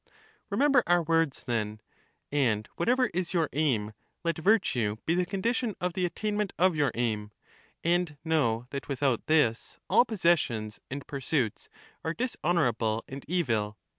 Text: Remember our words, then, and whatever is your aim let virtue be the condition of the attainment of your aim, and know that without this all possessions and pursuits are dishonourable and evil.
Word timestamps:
Remember 0.49 0.81
our 0.87 1.03
words, 1.03 1.43
then, 1.43 1.79
and 2.31 2.67
whatever 2.75 3.11
is 3.13 3.35
your 3.35 3.49
aim 3.53 3.93
let 4.23 4.39
virtue 4.39 4.95
be 5.05 5.13
the 5.13 5.27
condition 5.27 5.75
of 5.79 5.93
the 5.93 6.07
attainment 6.07 6.53
of 6.57 6.75
your 6.75 6.91
aim, 6.95 7.31
and 7.83 8.17
know 8.25 8.65
that 8.71 8.87
without 8.87 9.27
this 9.27 9.77
all 9.91 10.03
possessions 10.03 10.79
and 10.89 11.05
pursuits 11.05 11.69
are 12.03 12.15
dishonourable 12.15 13.03
and 13.07 13.23
evil. 13.27 13.77